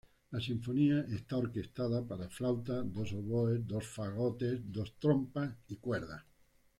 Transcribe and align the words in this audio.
La 0.31 0.39
sinfonía 0.39 1.01
está 1.11 1.37
orquestada 1.37 2.03
para 2.03 2.27
flauta, 2.27 2.81
dos 2.81 3.13
oboes, 3.13 3.67
dos 3.67 3.85
fagotes, 3.85 4.59
dos 4.73 4.95
trompas 4.97 5.55
y 5.67 5.75
cuerdas. 5.75 6.23